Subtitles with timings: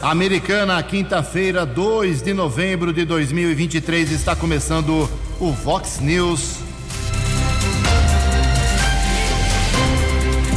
[0.00, 6.58] Americana, quinta-feira, 2 de novembro de 2023, está começando o Vox News.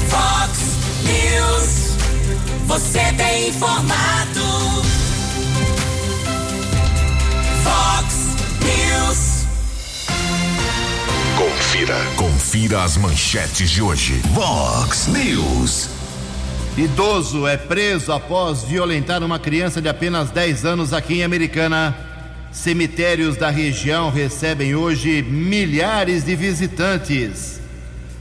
[0.10, 0.60] Vox
[1.02, 1.98] News,
[2.68, 4.84] você tem informado.
[7.64, 8.16] Vox
[8.62, 9.48] News.
[11.36, 14.22] Confira, confira as manchetes de hoje.
[14.36, 16.01] Vox News.
[16.78, 21.94] Idoso é preso após violentar uma criança de apenas 10 anos aqui em Americana.
[22.50, 27.60] Cemitérios da região recebem hoje milhares de visitantes.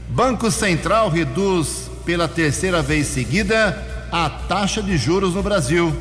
[0.09, 5.95] Banco Central reduz pela terceira vez seguida a taxa de juros no Brasil.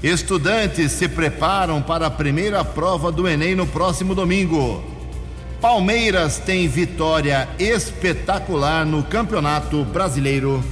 [0.00, 4.84] Estudantes se preparam para a primeira prova do Enem no próximo domingo.
[5.60, 10.62] Palmeiras tem vitória espetacular no Campeonato Brasileiro.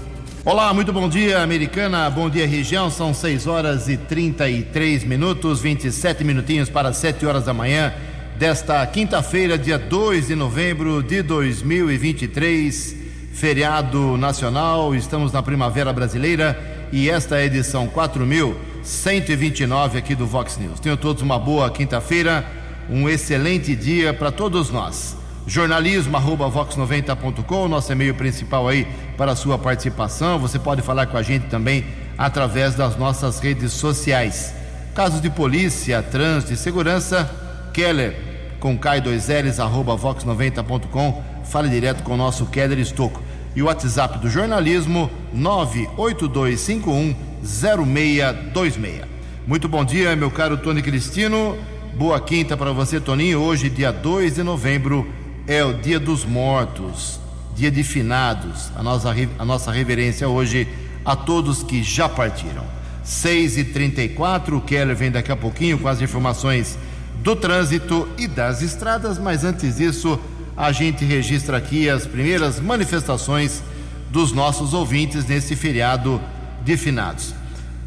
[0.44, 2.10] Olá, muito bom dia, Americana.
[2.10, 2.90] Bom dia, região.
[2.90, 7.94] São 6 horas e 33 minutos, 27 minutinhos para 7 horas da manhã
[8.36, 12.96] desta quinta-feira, dia 2 de novembro de 2023,
[13.32, 14.96] feriado nacional.
[14.96, 20.80] Estamos na Primavera Brasileira e esta é a edição 4129 aqui do Vox News.
[20.80, 22.44] Tenham todos uma boa quinta-feira,
[22.90, 29.36] um excelente dia para todos nós jornalismo arroba vox90.com, nosso e-mail principal aí para a
[29.36, 30.38] sua participação.
[30.38, 31.84] Você pode falar com a gente também
[32.16, 34.54] através das nossas redes sociais.
[34.94, 37.30] Casos de polícia, trânsito e segurança,
[37.72, 41.22] Keller com K2Ls arroba vox90.com.
[41.44, 43.20] Fale direto com o nosso Keller Estocco.
[43.56, 49.02] E o WhatsApp do jornalismo 98251 0626.
[49.44, 51.58] Muito bom dia, meu caro Tony Cristino.
[51.94, 53.40] Boa quinta para você, Toninho.
[53.40, 55.06] Hoje, dia 2 de novembro
[55.48, 57.18] é o dia dos mortos,
[57.54, 58.70] dia de finados.
[58.76, 60.68] A nossa, a nossa reverência hoje
[61.04, 62.64] a todos que já partiram.
[63.04, 66.78] 6 e 34 o Keller vem daqui a pouquinho com as informações
[67.22, 70.18] do trânsito e das estradas, mas antes disso,
[70.56, 73.62] a gente registra aqui as primeiras manifestações
[74.10, 76.20] dos nossos ouvintes nesse feriado
[76.64, 77.34] de finados.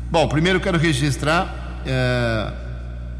[0.10, 2.54] Bom, primeiro quero registrar eh,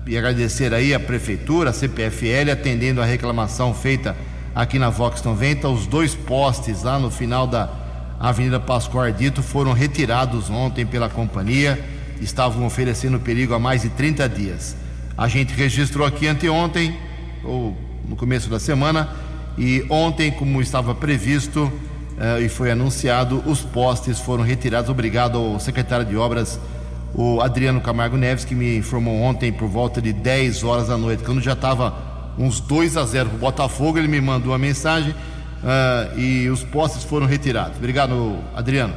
[0.08, 4.16] e agradecer aí a Prefeitura, a CPFL, atendendo a reclamação feita
[4.56, 5.68] aqui na Vox 90.
[5.68, 7.70] Os dois postes lá no final da
[8.20, 11.84] Avenida Pascoal Ardito foram retirados ontem pela companhia,
[12.22, 14.78] estavam oferecendo perigo há mais de 30 dias.
[15.18, 16.98] A gente registrou aqui anteontem,
[17.44, 17.78] ou
[18.08, 19.10] no começo da semana,
[19.58, 21.72] e ontem, como estava previsto
[22.18, 24.90] eh, e foi anunciado, os postes foram retirados.
[24.90, 26.60] Obrigado ao secretário de Obras
[27.18, 31.24] o Adriano Camargo Neves, que me informou ontem por volta de 10 horas da noite,
[31.24, 35.12] quando já estava uns 2 a 0 para o Botafogo, ele me mandou uma mensagem
[35.12, 37.78] uh, e os postes foram retirados.
[37.78, 38.94] Obrigado, Adriano.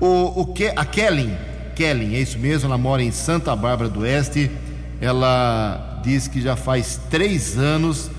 [0.00, 1.36] O, o Ke, a Kellen,
[1.74, 4.50] Kellen, é isso mesmo, ela mora em Santa Bárbara do Oeste.
[5.00, 8.10] Ela diz que já faz três anos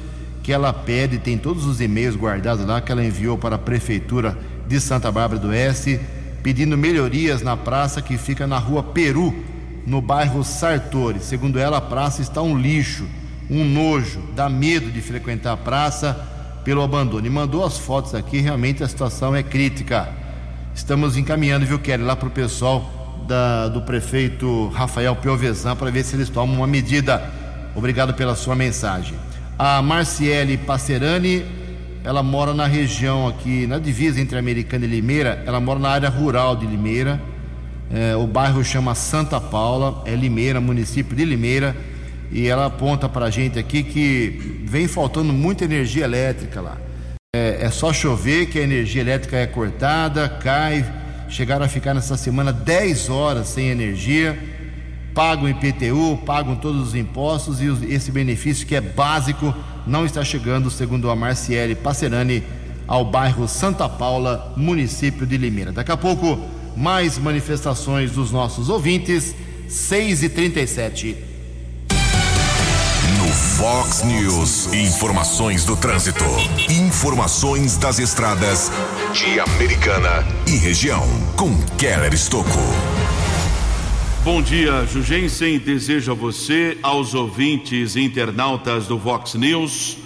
[0.41, 4.37] que ela pede, tem todos os e-mails guardados lá que ela enviou para a prefeitura
[4.67, 5.99] de Santa Bárbara do Oeste
[6.43, 9.33] pedindo melhorias na praça que fica na rua Peru,
[9.87, 11.19] no bairro Sartori.
[11.21, 13.05] Segundo ela, a praça está um lixo,
[13.53, 16.13] um nojo, dá medo de frequentar a praça
[16.63, 17.25] pelo abandono.
[17.25, 20.09] E mandou as fotos aqui, realmente a situação é crítica.
[20.73, 26.03] Estamos encaminhando, viu, Kelly, lá para o pessoal da, do prefeito Rafael Piovesan para ver
[26.03, 27.23] se eles tomam uma medida.
[27.75, 29.15] Obrigado pela sua mensagem.
[29.57, 31.45] A Marciele Passerani
[32.03, 36.09] ela mora na região aqui, na divisa entre Americana e Limeira, ela mora na área
[36.09, 37.21] rural de Limeira.
[37.89, 41.75] É, o bairro chama Santa Paula, é Limeira, município de Limeira,
[42.33, 46.77] e ela aponta para a gente aqui que vem faltando muita energia elétrica lá.
[47.35, 50.83] É, é, só chover que a energia elétrica é cortada, cai.
[51.29, 54.37] Chegaram a ficar nessa semana 10 horas sem energia,
[55.13, 59.53] pagam IPTU, pagam todos os impostos e esse benefício que é básico
[59.85, 62.43] não está chegando, segundo a Marciele Passerani,
[62.87, 65.71] ao bairro Santa Paula, município de Limeira.
[65.71, 66.39] Daqui a pouco,
[66.75, 69.35] mais manifestações dos nossos ouvintes,
[69.67, 71.32] 6 e 37 No
[73.33, 76.23] Fox News, informações do trânsito.
[76.69, 78.71] Informações das estradas
[79.11, 81.03] de Americana e região,
[81.35, 82.59] com Keller Estocco.
[84.23, 85.57] Bom dia, Jugensen.
[85.57, 89.97] Desejo a você, aos ouvintes e internautas do Vox News,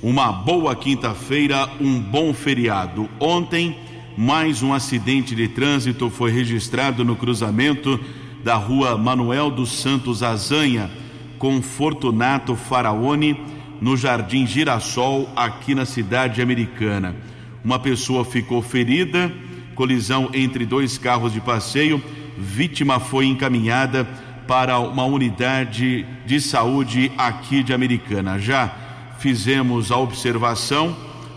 [0.00, 3.10] uma boa quinta-feira, um bom feriado.
[3.18, 3.76] Ontem,
[4.16, 7.98] mais um acidente de trânsito foi registrado no cruzamento
[8.44, 10.88] da rua Manuel dos Santos Azanha
[11.38, 13.40] com Fortunato Faraone,
[13.80, 17.14] no Jardim Girassol, aqui na cidade americana.
[17.64, 19.30] Uma pessoa ficou ferida,
[19.74, 22.02] colisão entre dois carros de passeio
[22.36, 24.04] vítima foi encaminhada
[24.46, 28.38] para uma unidade de saúde aqui de Americana.
[28.38, 28.70] Já
[29.18, 30.94] fizemos a observação,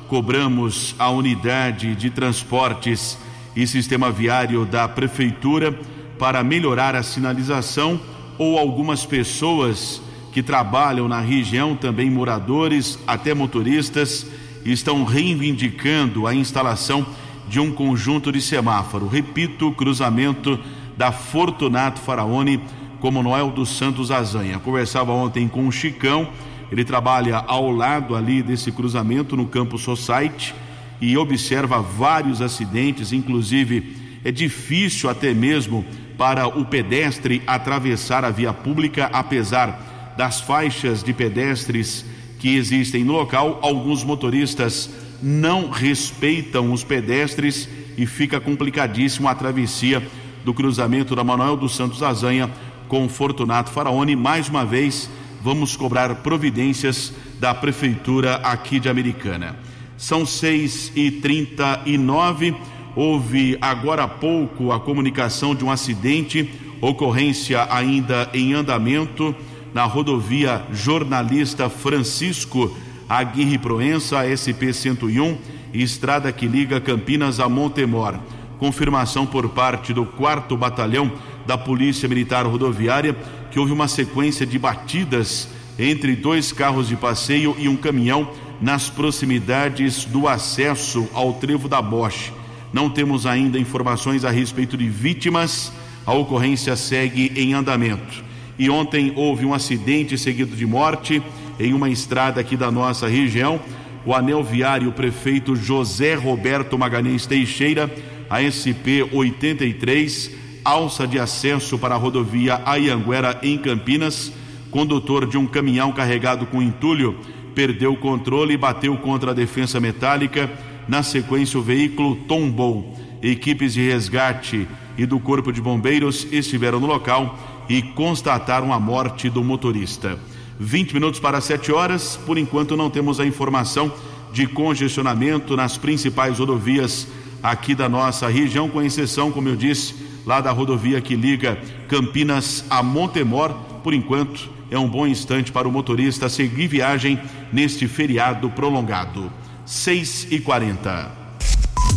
[0.07, 3.17] cobramos a unidade de transportes
[3.55, 5.77] e sistema viário da prefeitura
[6.19, 7.99] para melhorar a sinalização
[8.39, 10.01] ou algumas pessoas
[10.31, 14.25] que trabalham na região, também moradores, até motoristas,
[14.65, 17.05] estão reivindicando a instalação
[17.47, 19.07] de um conjunto de semáforo.
[19.07, 20.57] Repito, cruzamento
[20.95, 22.61] da Fortunato Faraone
[22.99, 24.59] com Manuel dos Santos Azanha.
[24.59, 26.29] Conversava ontem com o Chicão,
[26.71, 30.53] ele trabalha ao lado ali desse cruzamento no Campo Society
[31.01, 35.85] e observa vários acidentes, inclusive é difícil até mesmo
[36.19, 42.05] para o pedestre atravessar a via pública, apesar das faixas de pedestres
[42.37, 44.89] que existem no local, alguns motoristas
[45.23, 50.05] não respeitam os pedestres e fica complicadíssimo a travessia
[50.43, 52.51] do cruzamento da Manuel dos Santos Azanha
[52.89, 54.13] com Fortunato Faraone.
[54.13, 55.09] Mais uma vez,
[55.41, 59.55] vamos cobrar providências da Prefeitura aqui de Americana.
[59.97, 62.53] São seis e trinta e nove.
[63.01, 66.51] Houve agora há pouco a comunicação de um acidente,
[66.81, 69.33] ocorrência ainda em andamento
[69.73, 72.75] na rodovia Jornalista Francisco
[73.07, 75.37] Aguirre Proença, SP 101,
[75.73, 78.19] estrada que liga Campinas a Montemor.
[78.57, 81.09] Confirmação por parte do 4 Batalhão
[81.47, 83.15] da Polícia Militar Rodoviária
[83.49, 85.47] que houve uma sequência de batidas
[85.79, 88.29] entre dois carros de passeio e um caminhão
[88.59, 92.37] nas proximidades do acesso ao trevo da Bosch.
[92.71, 95.71] Não temos ainda informações a respeito de vítimas.
[96.05, 98.23] A ocorrência segue em andamento.
[98.57, 101.21] E ontem houve um acidente seguido de morte
[101.59, 103.59] em uma estrada aqui da nossa região.
[104.05, 107.89] O anel viário prefeito José Roberto Magalhães Teixeira,
[108.29, 110.31] ASP 83,
[110.63, 114.31] alça de acesso para a rodovia Ayanguera em Campinas.
[114.71, 117.17] Condutor de um caminhão carregado com entulho
[117.55, 120.49] perdeu o controle e bateu contra a defensa metálica.
[120.89, 122.97] Na sequência, o veículo tombou.
[123.21, 127.37] Equipes de resgate e do Corpo de Bombeiros estiveram no local
[127.69, 130.17] e constataram a morte do motorista.
[130.59, 132.19] 20 minutos para 7 horas.
[132.25, 133.93] Por enquanto, não temos a informação
[134.33, 137.07] de congestionamento nas principais rodovias
[137.43, 139.93] aqui da nossa região, com exceção, como eu disse,
[140.25, 141.55] lá da rodovia que liga
[141.87, 143.53] Campinas a Montemor.
[143.83, 147.19] Por enquanto, é um bom instante para o motorista seguir viagem
[147.53, 149.31] neste feriado prolongado.
[149.69, 151.11] 6 e 40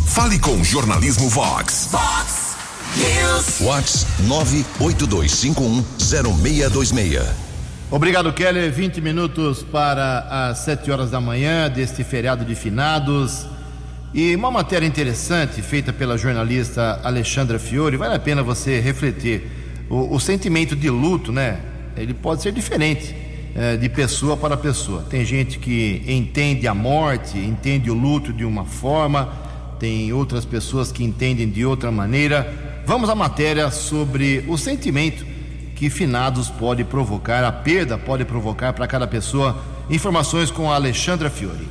[0.05, 1.89] Fale com o Jornalismo Vox.
[1.91, 2.55] Vox
[2.95, 3.61] News.
[3.61, 7.27] Vox 982510626.
[7.89, 8.71] Obrigado, Keller.
[8.71, 13.47] 20 minutos para as 7 horas da manhã deste feriado de finados.
[14.13, 19.49] E uma matéria interessante feita pela jornalista Alexandra Fiore, vale a pena você refletir.
[19.89, 21.57] O, o sentimento de luto, né?
[21.97, 23.22] Ele pode ser diferente
[23.55, 25.05] eh, de pessoa para pessoa.
[25.09, 29.31] Tem gente que entende a morte, entende o luto de uma forma,
[29.79, 32.81] tem outras pessoas que entendem de outra maneira.
[32.85, 35.25] Vamos à matéria sobre o sentimento
[35.75, 39.61] que finados pode provocar, a perda pode provocar para cada pessoa.
[39.89, 41.67] Informações com a Alexandra Fiore.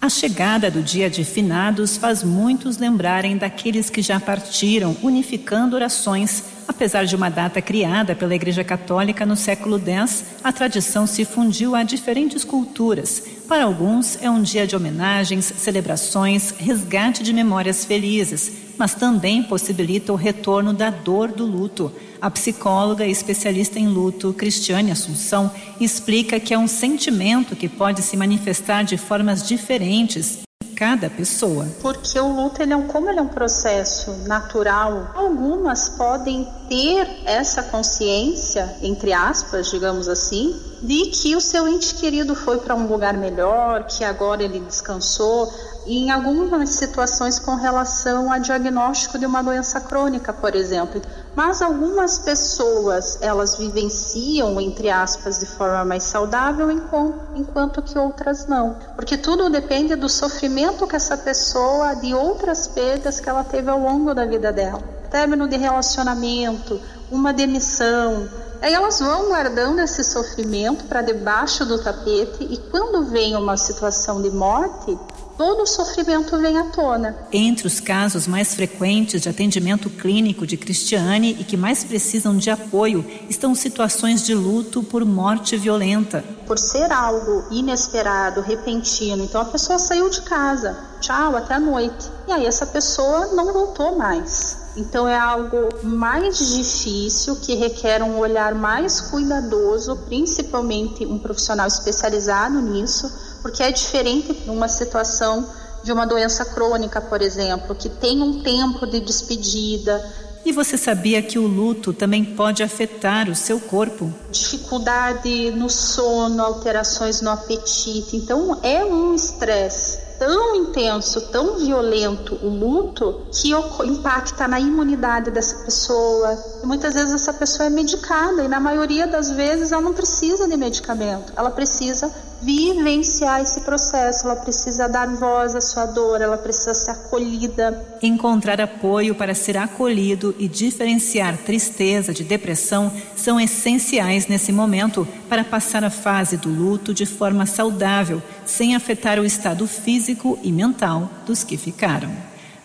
[0.00, 6.53] A chegada do dia de finados faz muitos lembrarem daqueles que já partiram, unificando orações.
[6.66, 11.74] Apesar de uma data criada pela Igreja Católica no século X, a tradição se fundiu
[11.74, 13.22] a diferentes culturas.
[13.46, 20.12] Para alguns, é um dia de homenagens, celebrações, resgate de memórias felizes, mas também possibilita
[20.12, 21.92] o retorno da dor do luto.
[22.20, 28.00] A psicóloga e especialista em luto, Cristiane Assunção, explica que é um sentimento que pode
[28.02, 30.44] se manifestar de formas diferentes
[30.76, 31.66] cada pessoa.
[31.80, 37.08] Porque o luto, ele é um, como ele é um processo natural, algumas podem ter
[37.24, 42.88] essa consciência, entre aspas, digamos assim, de que o seu ente querido foi para um
[42.88, 45.54] lugar melhor, que agora ele descansou,
[45.86, 51.00] em algumas situações com relação a diagnóstico de uma doença crônica, por exemplo.
[51.36, 58.76] Mas algumas pessoas, elas vivenciam, entre aspas, de forma mais saudável, enquanto que outras não.
[58.96, 63.78] Porque tudo depende do sofrimento que essa pessoa, de outras perdas que ela teve ao
[63.78, 64.93] longo da vida dela.
[65.14, 68.28] Término de relacionamento, uma demissão,
[68.64, 74.22] Aí elas vão guardando esse sofrimento para debaixo do tapete e quando vem uma situação
[74.22, 74.98] de morte,
[75.36, 77.14] todo o sofrimento vem à tona.
[77.30, 82.48] Entre os casos mais frequentes de atendimento clínico de Cristiane e que mais precisam de
[82.48, 86.24] apoio estão situações de luto por morte violenta.
[86.46, 92.10] Por ser algo inesperado, repentino, então a pessoa saiu de casa, tchau, até a noite.
[92.26, 94.63] E aí essa pessoa não voltou mais.
[94.76, 102.60] Então é algo mais difícil que requer um olhar mais cuidadoso, principalmente um profissional especializado
[102.60, 105.48] nisso, porque é diferente numa situação
[105.84, 110.02] de uma doença crônica, por exemplo, que tem um tempo de despedida,
[110.44, 114.12] e você sabia que o luto também pode afetar o seu corpo?
[114.30, 118.14] Dificuldade no sono, alterações no apetite.
[118.14, 123.50] Então, é um estresse tão intenso, tão violento o luto que
[123.86, 126.38] impacta na imunidade dessa pessoa.
[126.62, 130.48] E muitas vezes essa pessoa é medicada e na maioria das vezes ela não precisa
[130.48, 131.32] de medicamento.
[131.36, 132.10] Ela precisa
[132.44, 137.82] vivenciar esse processo, ela precisa dar voz à sua dor, ela precisa ser acolhida.
[138.02, 145.42] Encontrar apoio para ser acolhido e diferenciar tristeza de depressão são essenciais nesse momento para
[145.42, 151.10] passar a fase do luto de forma saudável, sem afetar o estado físico e mental
[151.26, 152.12] dos que ficaram.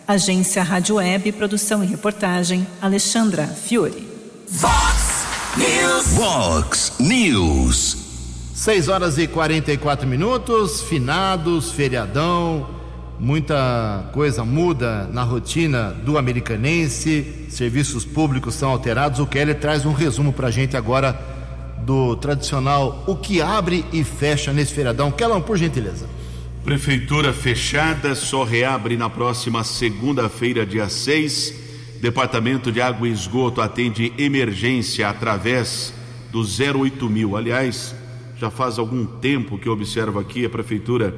[0.06, 4.08] Agência Rádio Web, produção e reportagem, Alexandra Fiore.
[4.48, 5.24] Vox
[5.56, 6.06] News.
[6.14, 8.09] Vox News.
[8.60, 12.68] 6 horas e 44 minutos, finados, feriadão,
[13.18, 19.18] muita coisa muda na rotina do americanense, serviços públicos são alterados.
[19.18, 21.18] O Kelly traz um resumo para a gente agora
[21.86, 25.10] do tradicional o que abre e fecha nesse feriadão.
[25.10, 26.06] Kellan, por gentileza.
[26.62, 31.54] Prefeitura fechada, só reabre na próxima segunda-feira, dia 6.
[32.02, 35.94] Departamento de Água e Esgoto atende emergência através
[36.30, 37.08] do 08000.
[37.08, 37.36] mil.
[37.38, 37.94] Aliás,
[38.40, 41.14] já faz algum tempo que eu observo aqui, a prefeitura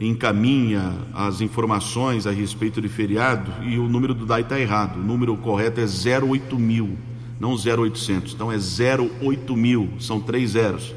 [0.00, 5.00] encaminha as informações a respeito de feriado e o número do DAI está errado.
[5.00, 6.96] O número correto é 08 mil,
[7.40, 8.34] não 0800.
[8.34, 10.94] Então é 08 mil, são três zeros.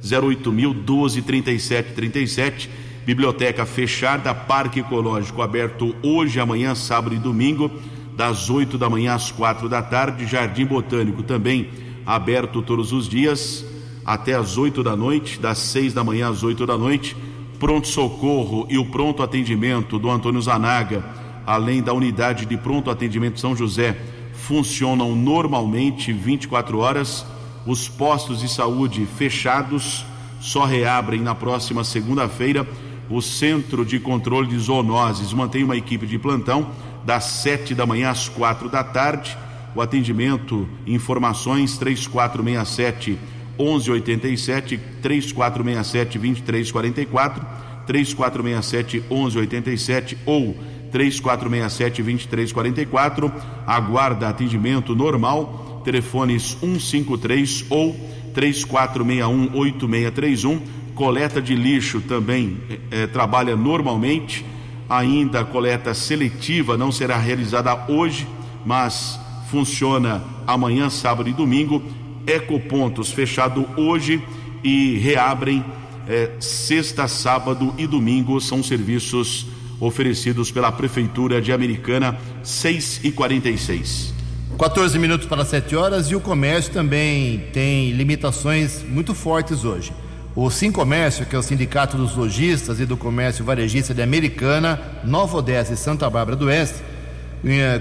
[0.00, 2.70] 08 mil, 12, 37, 37.
[3.04, 7.68] Biblioteca fechada, Parque Ecológico aberto hoje, amanhã, sábado e domingo,
[8.16, 10.24] das 8 da manhã às 4 da tarde.
[10.24, 11.68] Jardim Botânico também
[12.06, 13.64] aberto todos os dias
[14.04, 17.16] até às 8 da noite, das 6 da manhã às 8 da noite.
[17.58, 21.04] Pronto-socorro e o pronto atendimento do Antônio Zanaga,
[21.46, 23.96] além da unidade de pronto atendimento São José,
[24.32, 27.26] funcionam normalmente 24 horas.
[27.66, 30.04] Os postos de saúde fechados
[30.40, 32.66] só reabrem na próxima segunda-feira.
[33.10, 36.70] O Centro de Controle de Zoonoses mantém uma equipe de plantão
[37.04, 39.36] das 7 da manhã às 4 da tarde.
[39.74, 43.18] O atendimento, informações 3467
[43.62, 47.46] 1187 3467 2344
[47.86, 50.56] 3467 1187 ou
[50.90, 53.32] 3467 2344
[53.66, 57.94] aguarda atendimento normal telefones 153 ou
[58.34, 60.60] 3461 8631
[60.94, 62.58] coleta de lixo também
[62.90, 64.44] é, trabalha normalmente.
[64.88, 68.26] Ainda a coleta seletiva não será realizada hoje
[68.64, 69.18] mas
[69.50, 71.82] funciona amanhã sábado e domingo
[72.30, 74.22] ecopontos fechado hoje
[74.62, 75.64] e reabrem
[76.08, 78.40] é, sexta, sábado e domingo.
[78.40, 79.46] São serviços
[79.80, 84.14] oferecidos pela Prefeitura de Americana, 6 e 46
[84.58, 89.90] 14 minutos para 7 horas e o comércio também tem limitações muito fortes hoje.
[90.36, 94.78] O Sim Comércio, que é o Sindicato dos Lojistas e do Comércio Varejista de Americana,
[95.02, 96.78] Nova Odessa e Santa Bárbara do Oeste,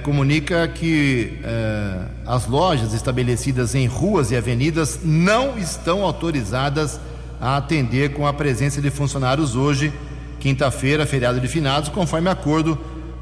[0.03, 6.99] comunica que eh, as lojas estabelecidas em ruas e avenidas não estão autorizadas
[7.41, 9.91] a atender com a presença de funcionários hoje,
[10.39, 12.77] quinta-feira, feriado de finados, conforme acordo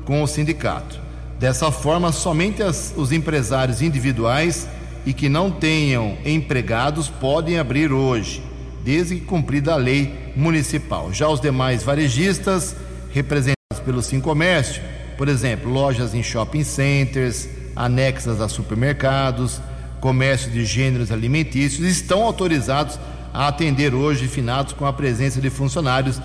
[0.06, 1.00] com o sindicato.
[1.40, 4.68] Dessa forma, somente as, os empresários individuais
[5.06, 8.44] e que não tenham empregados podem abrir hoje,
[8.84, 11.12] desde que cumprida a lei municipal.
[11.12, 12.76] Já os demais varejistas,
[13.12, 14.82] representados pelo Sim Comércio,
[15.18, 19.60] por exemplo, lojas em shopping centers, anexas a supermercados,
[20.00, 23.00] comércio de gêneros alimentícios, estão autorizados
[23.34, 26.22] a atender hoje finados com a presença de funcionários,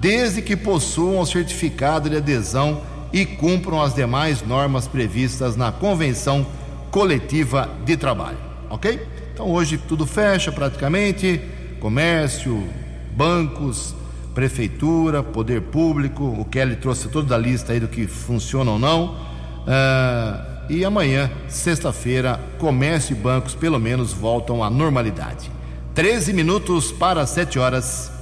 [0.00, 6.46] desde que possuam o certificado de adesão e cumpram as demais normas previstas na Convenção
[6.90, 8.38] Coletiva de Trabalho.
[8.68, 9.00] Ok?
[9.32, 11.40] Então hoje tudo fecha praticamente:
[11.80, 12.64] comércio,
[13.12, 13.94] bancos,
[14.36, 16.22] prefeitura, poder público.
[16.22, 19.14] O Kelly trouxe toda a lista aí do que funciona ou não.
[19.62, 25.50] Uh, e amanhã, sexta-feira, comércio e bancos pelo menos voltam à normalidade.
[25.94, 28.12] 13 minutos para 7 horas.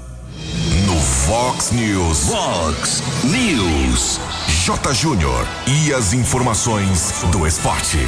[0.87, 2.29] No Fox News.
[2.29, 4.21] Fox News.
[4.65, 4.95] J.
[4.95, 5.45] Júnior.
[5.67, 7.99] E as informações do esporte.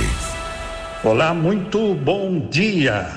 [1.03, 3.09] Olá, muito bom dia.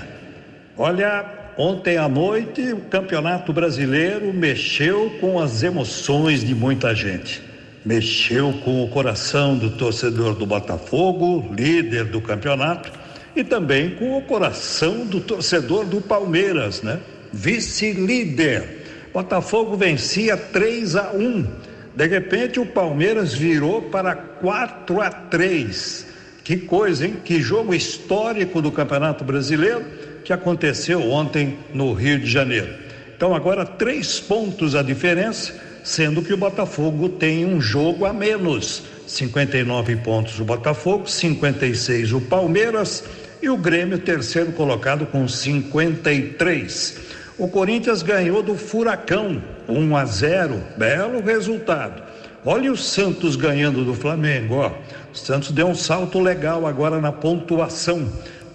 [0.76, 7.42] Olha, Ontem à noite, o Campeonato Brasileiro mexeu com as emoções de muita gente.
[7.84, 12.90] mexeu com o coração do torcedor do Botafogo, líder do campeonato,
[13.36, 17.00] e também com o coração do torcedor do Palmeiras, né?
[17.34, 19.10] Vice-líder.
[19.14, 21.46] Botafogo vencia 3 a 1.
[21.94, 26.06] De repente o Palmeiras virou para 4 a 3.
[26.42, 27.18] Que coisa, hein?
[27.24, 29.84] Que jogo histórico do Campeonato Brasileiro
[30.30, 32.70] que aconteceu ontem no Rio de Janeiro.
[33.18, 38.84] Então agora três pontos a diferença, sendo que o Botafogo tem um jogo a menos.
[39.08, 43.04] 59 pontos o Botafogo, 56 o Palmeiras
[43.42, 47.00] e o Grêmio terceiro colocado com 53.
[47.36, 52.04] O Corinthians ganhou do Furacão 1 a 0, belo resultado.
[52.46, 54.72] Olha o Santos ganhando do Flamengo, ó.
[55.12, 58.08] O Santos deu um salto legal agora na pontuação.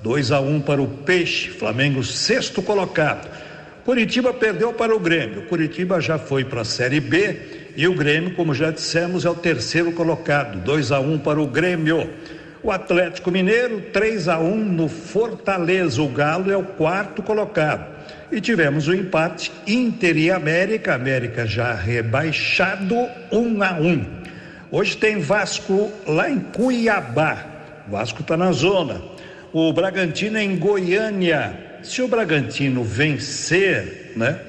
[0.04, 3.26] 2 a 1 para o Peixe, Flamengo sexto colocado.
[3.87, 5.46] Curitiba perdeu para o Grêmio.
[5.46, 9.34] Curitiba já foi para a Série B e o Grêmio, como já dissemos, é o
[9.34, 10.62] terceiro colocado.
[10.62, 12.11] 2 a 1 para o Grêmio.
[12.62, 16.02] O Atlético Mineiro, 3 a 1 no Fortaleza.
[16.02, 17.87] O Galo é o quarto colocado.
[18.30, 22.94] E tivemos o um empate Inter e América, América já rebaixado,
[23.32, 24.06] 1 a 1.
[24.70, 27.46] Hoje tem Vasco lá em Cuiabá.
[27.88, 29.13] Vasco está na zona
[29.54, 31.78] o Bragantino é em Goiânia.
[31.80, 34.40] Se o Bragantino vencer, né?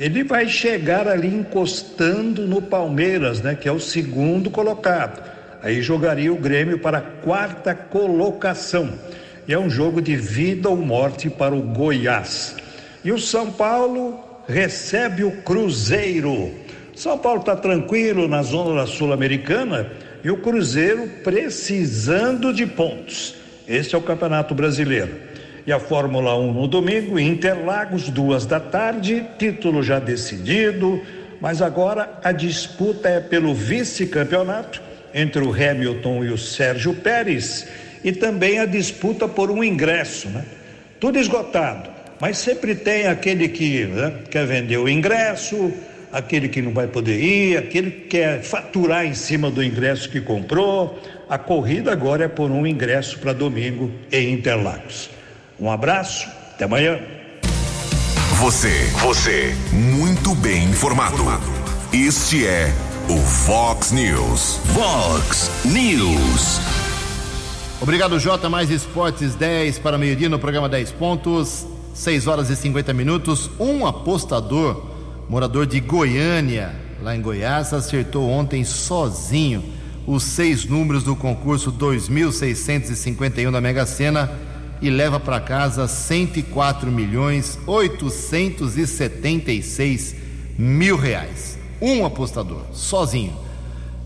[0.00, 3.54] Ele vai chegar ali encostando no Palmeiras, né?
[3.54, 5.22] Que é o segundo colocado.
[5.62, 8.90] Aí jogaria o Grêmio para a quarta colocação.
[9.46, 12.56] E é um jogo de vida ou morte para o Goiás.
[13.04, 14.18] E o São Paulo
[14.48, 16.52] recebe o Cruzeiro.
[16.94, 19.90] São Paulo está tranquilo na zona sul-americana
[20.24, 23.43] e o Cruzeiro precisando de pontos.
[23.66, 25.14] Este é o Campeonato Brasileiro.
[25.66, 31.00] E a Fórmula 1 no domingo, Interlagos, duas da tarde, título já decidido,
[31.40, 34.82] mas agora a disputa é pelo vice-campeonato
[35.14, 37.66] entre o Hamilton e o Sérgio Pérez
[38.02, 40.44] e também a disputa por um ingresso, né?
[41.00, 41.88] Tudo esgotado,
[42.20, 45.72] mas sempre tem aquele que né, quer vender o ingresso,
[46.14, 50.20] aquele que não vai poder ir, aquele que quer faturar em cima do ingresso que
[50.20, 51.02] comprou.
[51.28, 55.10] A corrida agora é por um ingresso para domingo em Interlagos.
[55.58, 57.00] Um abraço, até amanhã.
[58.38, 61.24] Você, você, muito bem informado.
[61.92, 62.72] Este é
[63.08, 64.60] o Fox News.
[64.72, 66.60] Fox News.
[67.80, 68.48] Obrigado, Jota.
[68.48, 73.50] Mais esportes 10 para meio-dia no programa 10 pontos, 6 horas e 50 minutos.
[73.58, 74.93] Um apostador,
[75.28, 79.64] morador de Goiânia, lá em Goiás, acertou ontem sozinho
[80.06, 84.30] os seis números do concurso 2651 da Mega Sena
[84.82, 90.14] e leva para casa 104 milhões 876
[90.58, 91.58] mil reais.
[91.80, 93.32] Um apostador, sozinho.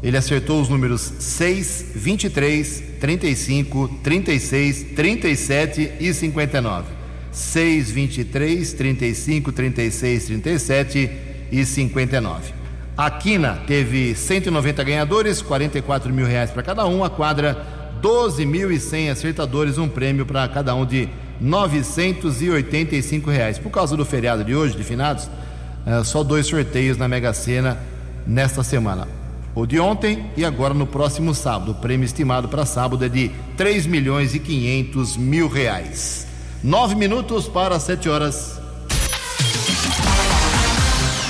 [0.02, 6.97] Ele acertou os números 6, 23, 35, 36, 37 e 59.
[7.38, 11.10] 6, 23, 35, 36, 37
[11.52, 12.52] e 59.
[12.96, 17.04] A Quina teve 190 ganhadores, 44 mil reais para cada um.
[17.04, 17.64] A quadra,
[18.02, 21.08] 12.100 acertadores, um prêmio para cada um de
[21.40, 23.56] 985 reais.
[23.56, 25.30] Por causa do feriado de hoje, de finados,
[25.86, 27.78] é, só dois sorteios na Mega Sena
[28.26, 29.06] nesta semana.
[29.54, 31.70] O de ontem e agora no próximo sábado.
[31.70, 36.27] O prêmio estimado para sábado é de 3 milhões e 500 mil reais.
[36.62, 38.58] Nove minutos para sete horas.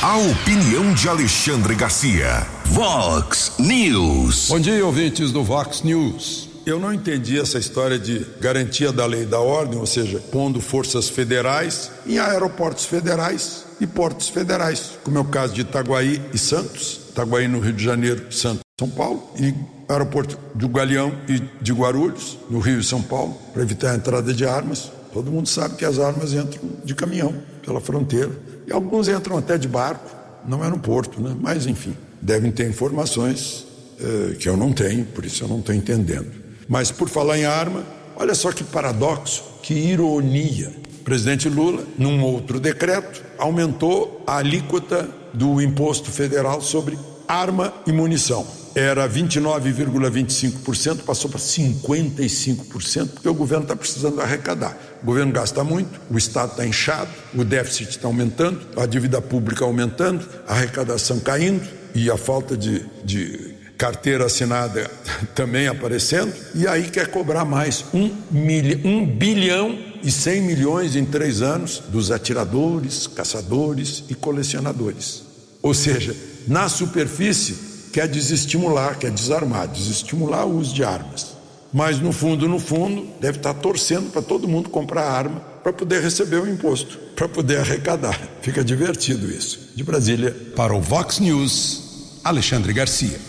[0.00, 2.46] A opinião de Alexandre Garcia.
[2.64, 4.48] Vox News.
[4.48, 6.48] Bom dia, ouvintes do Vox News.
[6.64, 10.62] Eu não entendi essa história de garantia da lei e da ordem, ou seja, pondo
[10.62, 16.38] forças federais em aeroportos federais e portos federais, como é o caso de Itaguaí e
[16.38, 19.54] Santos, Itaguaí no Rio de Janeiro, Santos, São Paulo, e
[19.90, 24.32] aeroporto do Galeão e de Guarulhos, no Rio e São Paulo, para evitar a entrada
[24.32, 24.90] de armas.
[25.12, 28.30] Todo mundo sabe que as armas entram de caminhão pela fronteira
[28.66, 30.14] e alguns entram até de barco,
[30.46, 31.36] não é no porto, né?
[31.40, 33.66] mas enfim, devem ter informações
[34.00, 36.30] eh, que eu não tenho, por isso eu não estou entendendo.
[36.68, 37.84] Mas por falar em arma,
[38.16, 40.72] olha só que paradoxo, que ironia.
[41.00, 47.92] O presidente Lula, num outro decreto, aumentou a alíquota do imposto federal sobre arma e
[47.92, 54.76] munição era 29,25%, passou para 55%, porque o governo está precisando arrecadar.
[55.02, 59.64] O governo gasta muito, o Estado está inchado, o déficit está aumentando, a dívida pública
[59.64, 64.88] aumentando, a arrecadação caindo e a falta de, de carteira assinada
[65.34, 71.04] também aparecendo, e aí quer cobrar mais um, milha, um bilhão e 100 milhões em
[71.04, 75.24] três anos dos atiradores, caçadores e colecionadores.
[75.60, 76.14] Ou seja,
[76.48, 81.36] na superfície, quer desestimular, quer desarmar, desestimular o uso de armas.
[81.72, 86.02] Mas no fundo, no fundo, deve estar torcendo para todo mundo comprar arma para poder
[86.02, 88.18] receber o imposto, para poder arrecadar.
[88.40, 89.72] Fica divertido isso.
[89.74, 90.34] De Brasília.
[90.56, 93.20] Para o Vox News, Alexandre Garcia.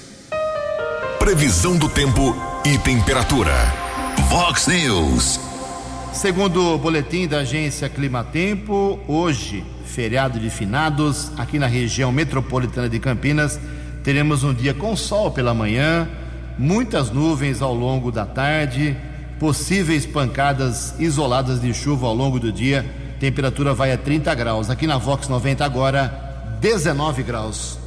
[1.20, 2.34] Previsão do tempo
[2.66, 3.54] e temperatura.
[4.30, 5.38] Vox News.
[6.14, 13.00] Segundo o boletim da agência Climatempo, hoje, feriado de finados, aqui na região metropolitana de
[13.00, 13.60] Campinas,
[14.04, 16.08] teremos um dia com sol pela manhã,
[16.58, 18.96] muitas nuvens ao longo da tarde,
[19.40, 22.86] possíveis pancadas isoladas de chuva ao longo do dia.
[23.20, 24.70] Temperatura vai a 30 graus.
[24.70, 27.80] Aqui na Vox 90 agora 19 graus.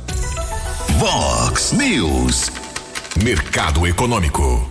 [0.98, 2.50] Vox News.
[3.22, 4.70] Mercado Econômico.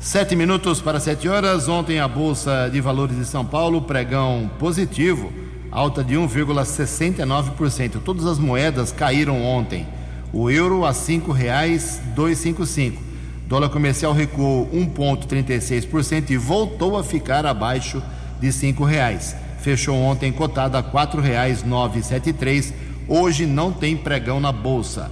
[0.00, 1.66] Sete minutos para sete horas.
[1.66, 5.32] Ontem a Bolsa de Valores de São Paulo, pregão positivo,
[5.74, 8.00] alta de 1,69%.
[8.04, 9.86] Todas as moedas caíram ontem.
[10.32, 13.02] O euro a cinco reais 255.
[13.48, 18.00] Dólar comercial recuou 1,36% e voltou a ficar abaixo
[18.40, 19.34] de cinco reais.
[19.60, 22.72] Fechou ontem cotado a quatro reais 973.
[23.08, 25.10] Hoje não tem pregão na bolsa.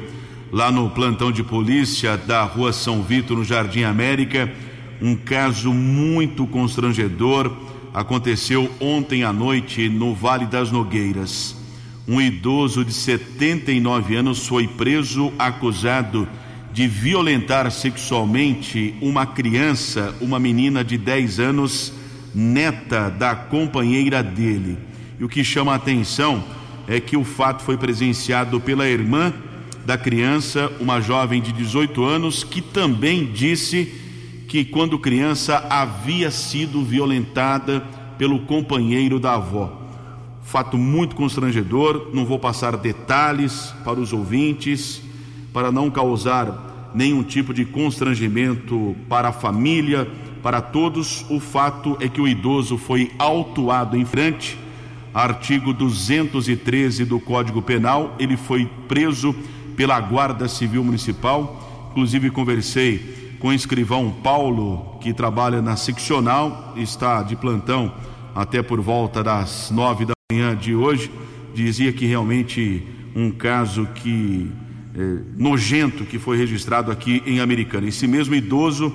[0.53, 4.53] lá no plantão de polícia da Rua São Vito, no Jardim América.
[5.01, 7.51] Um caso muito constrangedor
[7.95, 11.57] aconteceu ontem à noite no Vale das Nogueiras
[12.09, 16.27] um idoso de 79 anos foi preso acusado
[16.79, 21.93] de violentar sexualmente uma criança, uma menina de 10 anos,
[22.33, 24.79] neta da companheira dele.
[25.19, 26.45] E o que chama a atenção
[26.87, 29.35] é que o fato foi presenciado pela irmã
[29.85, 33.93] da criança, uma jovem de 18 anos, que também disse
[34.47, 37.81] que quando criança havia sido violentada
[38.17, 39.83] pelo companheiro da avó.
[40.45, 45.03] Fato muito constrangedor, não vou passar detalhes para os ouvintes,
[45.53, 50.09] para não causar nenhum tipo de constrangimento para a família,
[50.43, 51.25] para todos.
[51.29, 54.59] O fato é que o idoso foi autuado em frente,
[55.13, 59.35] artigo 213 do Código Penal, ele foi preso
[59.77, 61.89] pela Guarda Civil Municipal.
[61.91, 67.93] Inclusive, conversei com o escrivão Paulo, que trabalha na seccional, está de plantão
[68.35, 71.11] até por volta das nove da manhã de hoje
[71.55, 74.51] dizia que realmente um caso que
[74.99, 77.87] é, nojento que foi registrado aqui em Americana.
[77.87, 78.93] Esse mesmo idoso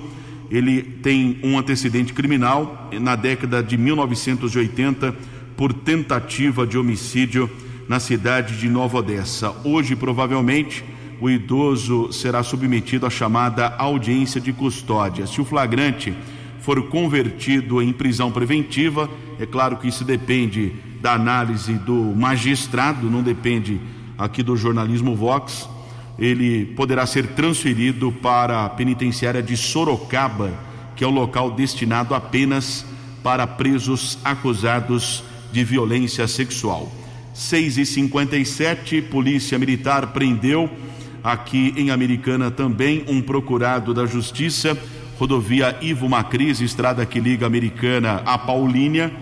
[0.50, 5.14] ele tem um antecedente criminal na década de 1980
[5.56, 7.50] por tentativa de homicídio
[7.88, 9.54] na cidade de Nova Odessa.
[9.64, 10.84] Hoje, provavelmente,
[11.22, 15.26] o idoso será submetido à chamada audiência de custódia.
[15.26, 16.12] Se o flagrante
[16.60, 19.08] for convertido em prisão preventiva,
[19.40, 23.80] é claro que isso depende da análise do magistrado, não depende
[24.18, 25.68] aqui do jornalismo Vox,
[26.18, 30.52] ele poderá ser transferido para a penitenciária de Sorocaba,
[30.94, 32.86] que é o local destinado apenas
[33.22, 36.90] para presos acusados de violência sexual.
[37.32, 40.70] 6 e 57 Polícia Militar prendeu
[41.22, 44.78] aqui em Americana também um procurado da Justiça,
[45.18, 49.12] rodovia Ivo Macris, estrada que liga Americana a Paulínia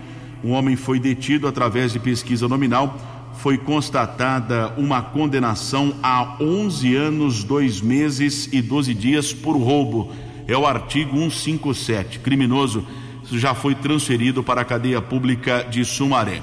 [0.43, 2.99] um homem foi detido através de pesquisa nominal.
[3.37, 10.11] Foi constatada uma condenação a 11 anos, 2 meses e 12 dias por roubo.
[10.47, 12.19] É o artigo 157.
[12.19, 12.85] Criminoso
[13.31, 16.41] já foi transferido para a cadeia pública de Sumaré.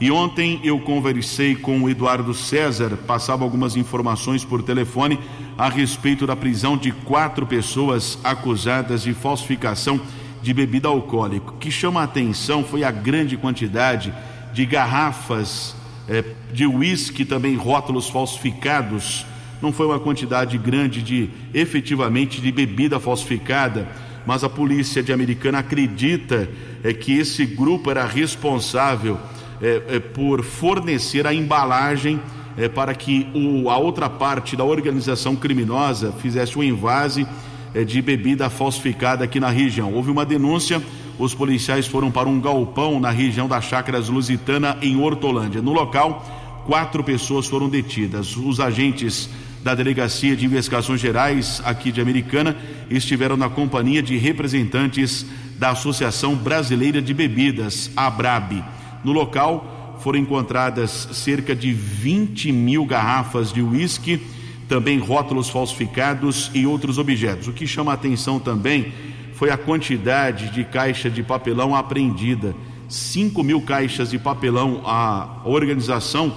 [0.00, 5.18] E ontem eu conversei com o Eduardo César, passava algumas informações por telefone
[5.56, 10.00] a respeito da prisão de quatro pessoas acusadas de falsificação
[10.42, 11.52] de bebida alcoólica.
[11.52, 14.12] O que chama a atenção foi a grande quantidade
[14.52, 15.76] de garrafas
[16.08, 19.26] é, de uísque, também rótulos falsificados.
[19.60, 23.88] Não foi uma quantidade grande de efetivamente de bebida falsificada,
[24.26, 26.48] mas a polícia de Americana acredita
[26.82, 29.18] é, que esse grupo era responsável
[29.60, 32.20] é, é, por fornecer a embalagem
[32.56, 37.26] é, para que o, a outra parte da organização criminosa fizesse o invase
[37.74, 39.92] é, de bebida falsificada aqui na região.
[39.92, 40.82] Houve uma denúncia,
[41.18, 45.62] os policiais foram para um galpão na região da Chácaras Lusitana, em Hortolândia.
[45.62, 46.24] No local,
[46.66, 48.36] quatro pessoas foram detidas.
[48.36, 49.28] Os agentes
[49.62, 52.56] da Delegacia de Investigações Gerais aqui de Americana
[52.90, 55.24] estiveram na companhia de representantes
[55.58, 58.64] da Associação Brasileira de Bebidas, ABRAB.
[59.04, 64.20] No local foram encontradas cerca de 20 mil garrafas de uísque,
[64.68, 67.46] também rótulos falsificados e outros objetos.
[67.46, 68.92] O que chama a atenção também
[69.42, 72.54] foi a quantidade de caixa de papelão apreendida.
[72.88, 74.82] 5 mil caixas de papelão.
[74.84, 76.32] A organização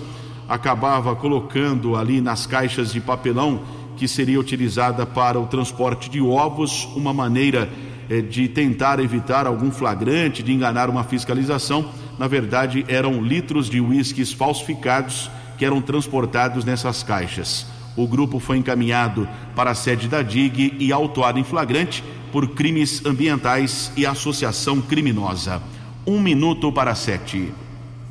[0.50, 3.62] acabava colocando ali nas caixas de papelão
[3.96, 7.70] que seria utilizada para o transporte de ovos, uma maneira
[8.10, 11.88] eh, de tentar evitar algum flagrante, de enganar uma fiscalização.
[12.18, 17.68] Na verdade, eram litros de uísques falsificados que eram transportados nessas caixas.
[17.96, 23.06] O grupo foi encaminhado para a sede da DIG e autuado em flagrante por crimes
[23.06, 25.62] ambientais e associação criminosa.
[26.06, 27.54] Um minuto para sete.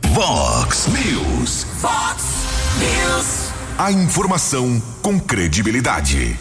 [0.06, 1.66] Vox News.
[1.80, 2.24] Vox
[2.78, 3.52] News.
[3.76, 6.38] A informação com credibilidade.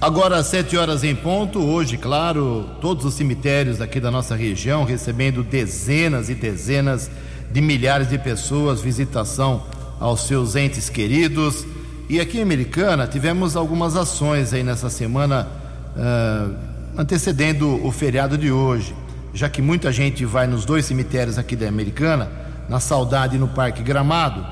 [0.00, 1.60] Agora, sete horas em ponto.
[1.60, 7.08] Hoje, claro, todos os cemitérios aqui da nossa região recebendo dezenas e dezenas
[7.52, 9.64] de milhares de pessoas, visitação
[10.00, 11.64] aos seus entes queridos.
[12.12, 15.48] E aqui em Americana tivemos algumas ações aí nessa semana
[15.96, 16.54] uh,
[16.94, 18.94] antecedendo o feriado de hoje,
[19.32, 22.30] já que muita gente vai nos dois cemitérios aqui da Americana
[22.68, 24.44] na Saudade no Parque Gramado,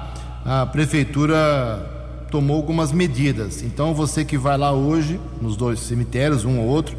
[0.42, 3.62] a prefeitura tomou algumas medidas.
[3.62, 6.96] Então você que vai lá hoje, nos dois cemitérios, um ou outro,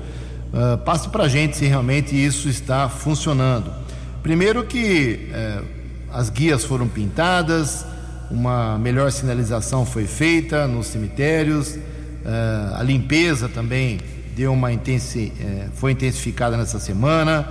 [0.53, 3.73] uh, passe para a gente se realmente isso está funcionando.
[4.21, 5.65] Primeiro que uh,
[6.13, 7.83] as guias foram pintadas,
[8.31, 13.99] uma melhor sinalização foi feita nos cemitérios, uh, a limpeza também
[14.35, 17.45] deu uma intensi eh, foi intensificada nessa semana.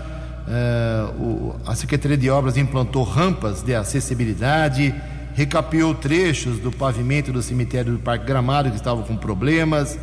[1.21, 4.93] O, a Secretaria de Obras implantou rampas de acessibilidade,
[5.35, 9.99] recapeou trechos do pavimento do cemitério do Parque Gramado que estavam com problemas,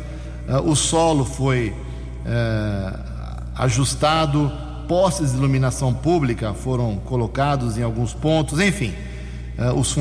[0.64, 1.74] o solo foi
[3.56, 4.50] ajustado,
[4.86, 8.94] postes de iluminação pública foram colocados em alguns pontos, enfim,
[9.76, 9.96] os,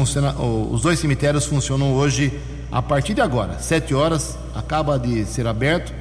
[0.72, 2.40] os dois cemitérios funcionam hoje
[2.72, 5.94] a partir de agora, sete horas, acaba de ser aberto,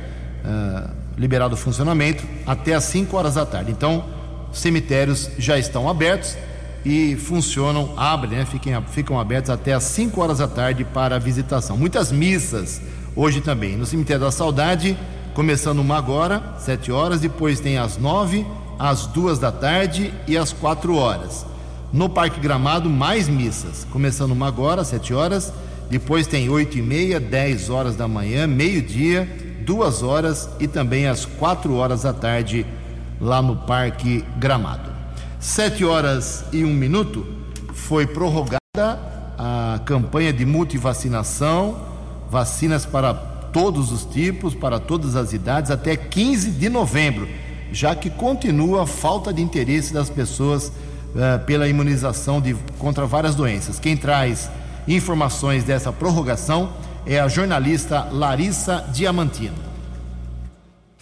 [1.16, 3.70] liberado o funcionamento, até às 5 horas da tarde.
[3.70, 4.04] Então,
[4.52, 6.36] cemitérios já estão abertos
[6.84, 11.76] e funcionam, abrem, né, fiquem, ficam abertos até às 5 horas da tarde para visitação.
[11.76, 12.80] Muitas missas
[13.14, 13.76] hoje também.
[13.76, 14.96] No cemitério da Saudade,
[15.34, 18.46] começando uma agora, 7 horas, depois tem às 9,
[18.78, 21.46] às 2 da tarde e às 4 horas.
[21.96, 25.50] No Parque Gramado, mais missas, começando uma agora, 7 horas,
[25.88, 29.26] depois tem 8 e meia, 10 horas da manhã, meio-dia,
[29.64, 32.66] 2 horas e também às 4 horas da tarde
[33.18, 34.90] lá no Parque Gramado.
[35.40, 37.24] Sete horas e um minuto
[37.72, 38.60] foi prorrogada
[39.38, 41.80] a campanha de multivacinação,
[42.30, 47.26] vacinas para todos os tipos, para todas as idades, até 15 de novembro,
[47.72, 50.70] já que continua a falta de interesse das pessoas
[51.14, 53.78] uh, pela imunização de, contra várias doenças.
[53.78, 54.50] Quem traz
[54.86, 56.72] informações dessa prorrogação
[57.06, 59.75] é a jornalista Larissa Diamantino.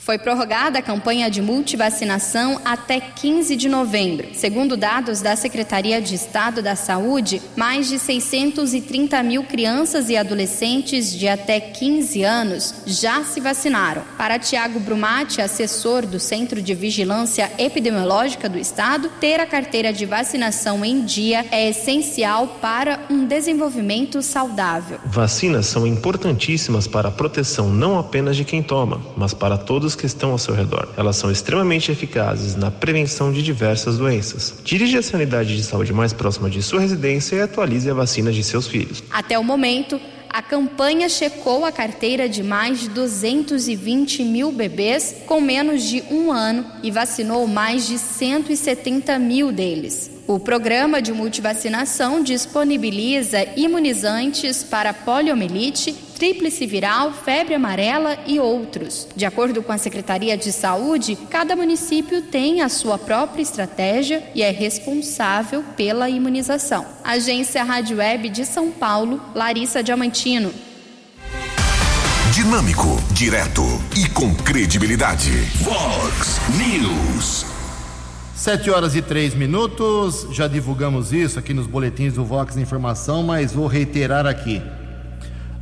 [0.05, 4.29] Foi prorrogada a campanha de multivacinação até 15 de novembro.
[4.35, 11.11] Segundo dados da Secretaria de Estado da Saúde, mais de 630 mil crianças e adolescentes
[11.11, 14.03] de até 15 anos já se vacinaram.
[14.19, 20.05] Para Tiago Brumati, assessor do Centro de Vigilância Epidemiológica do Estado, ter a carteira de
[20.05, 25.01] vacinação em dia é essencial para um desenvolvimento saudável.
[25.07, 30.07] Vacinas são importantíssimas para a proteção não apenas de quem toma, mas para todos que
[30.07, 30.89] estão ao seu redor.
[30.97, 34.55] Elas são extremamente eficazes na prevenção de diversas doenças.
[34.65, 38.43] Dirija-se à unidade de saúde mais próxima de sua residência e atualize a vacina de
[38.43, 39.03] seus filhos.
[39.11, 40.01] Até o momento,
[40.35, 46.33] a campanha checou a carteira de mais de 220 mil bebês com menos de um
[46.33, 50.11] ano e vacinou mais de 170 mil deles.
[50.27, 59.07] O programa de multivacinação disponibiliza imunizantes para poliomielite, tríplice viral, febre amarela e outros.
[59.15, 64.43] De acordo com a Secretaria de Saúde, cada município tem a sua própria estratégia e
[64.43, 66.87] é responsável pela imunização.
[67.05, 70.51] Agência Rádio Web de São Paulo, Larissa Diamantino.
[72.33, 73.63] Dinâmico, direto
[73.95, 75.31] e com credibilidade.
[75.61, 77.45] Vox News.
[78.35, 83.53] Sete horas e três minutos, já divulgamos isso aqui nos boletins do Vox Informação, mas
[83.53, 84.63] vou reiterar aqui.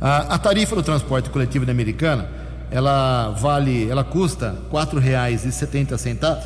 [0.05, 2.27] A, tarifa do transporte coletivo da Americana,
[2.69, 6.43] ela vale, ela custa R$ 4,70 centavos,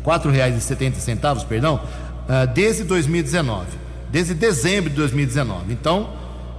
[0.00, 1.80] quatro reais e setenta centavos, perdão,
[2.28, 3.66] uh, desde 2019,
[4.12, 5.72] desde dezembro de 2019.
[5.72, 6.10] Então,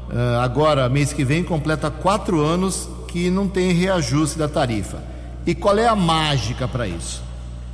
[0.09, 5.01] uh, agora mês que vem completa quatro anos que não tem reajuste da tarifa.
[5.45, 7.23] E qual é a mágica para isso?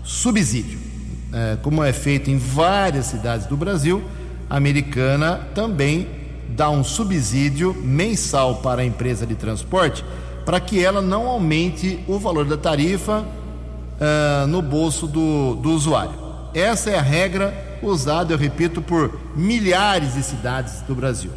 [0.04, 0.78] Subsídio.
[0.78, 4.04] Uh, como é feito em várias cidades do Brasil,
[4.48, 6.15] a americana também
[6.56, 10.04] dá um subsídio mensal para a empresa de transporte
[10.46, 16.14] para que ela não aumente o valor da tarifa uh, no bolso do, do usuário.
[16.54, 21.32] Essa é a regra usada, eu repito, por milhares de cidades do Brasil.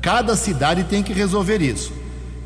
[0.00, 1.92] Cada cidade tem que resolver isso.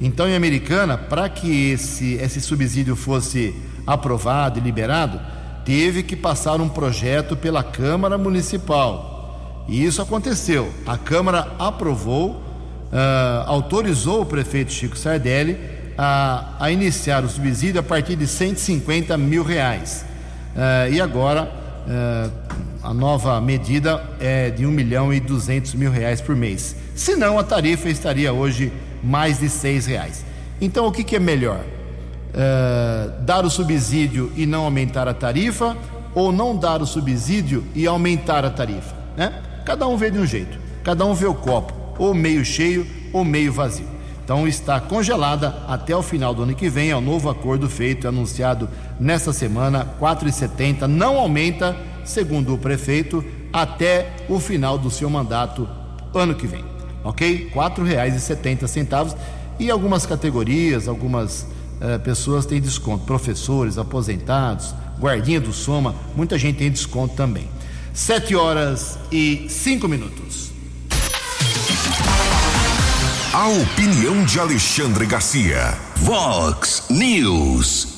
[0.01, 3.55] Então, em Americana, para que esse, esse subsídio fosse
[3.87, 5.21] aprovado e liberado,
[5.65, 9.14] teve que passar um projeto pela Câmara Municipal.
[9.67, 10.71] E isso aconteceu.
[10.87, 15.59] A Câmara aprovou, uh, autorizou o prefeito Chico Sardelli
[15.97, 20.05] a, a iniciar o subsídio a partir de 150 mil reais.
[20.55, 22.31] Uh, e agora uh,
[22.83, 26.77] a nova medida é de 1 milhão e 200 mil reais por mês.
[26.95, 28.71] Se não, a tarifa estaria hoje
[29.03, 30.25] mais de 6 reais.
[30.61, 31.61] Então, o que, que é melhor?
[33.21, 35.77] Dar o subsídio e não aumentar a tarifa
[36.15, 38.95] ou não dar o subsídio e aumentar a tarifa?
[39.17, 39.33] Né?
[39.65, 43.25] Cada um vê de um jeito, cada um vê o copo, ou meio cheio ou
[43.25, 43.95] meio vazio.
[44.25, 46.91] Então está congelada até o final do ano que vem.
[46.91, 50.87] É o novo acordo feito, anunciado nesta semana, 4,70.
[50.87, 53.23] Não aumenta, segundo o prefeito,
[53.53, 55.69] até o final do seu mandato
[56.15, 56.65] ano que vem.
[57.05, 57.51] Ok?
[57.55, 59.15] R$ 4,70.
[59.59, 61.47] E algumas categorias, algumas
[61.81, 63.05] eh, pessoas têm desconto.
[63.05, 67.47] Professores, aposentados, guardinha do Soma, muita gente tem desconto também.
[67.95, 70.51] Sete horas e cinco minutos.
[73.33, 75.79] A opinião de Alexandre Garcia.
[75.99, 77.94] Vox News.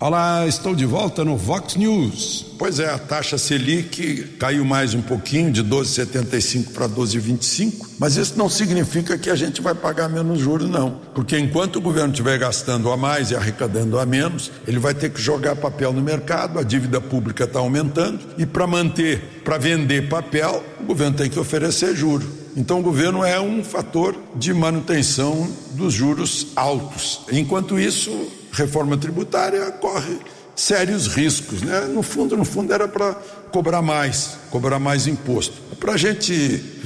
[0.00, 2.46] Olá, estou de volta no Vox News.
[2.56, 8.38] Pois é, a taxa Selic caiu mais um pouquinho, de 12,75 para 12,25, mas isso
[8.38, 11.00] não significa que a gente vai pagar menos juros, não.
[11.12, 15.10] Porque enquanto o governo estiver gastando a mais e arrecadando a menos, ele vai ter
[15.10, 20.08] que jogar papel no mercado, a dívida pública está aumentando, e para manter, para vender
[20.08, 22.28] papel, o governo tem que oferecer juros.
[22.56, 27.22] Então, o governo é um fator de manutenção dos juros altos.
[27.32, 30.18] Enquanto isso, reforma tributária corre
[30.58, 31.82] sérios riscos, né?
[31.82, 33.14] No fundo, no fundo era para
[33.52, 35.54] cobrar mais, cobrar mais imposto.
[35.78, 36.32] Para a gente